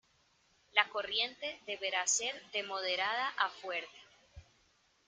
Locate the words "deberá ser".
1.67-2.33